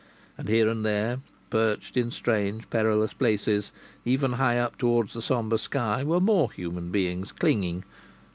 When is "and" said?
0.35-0.49, 0.67-0.83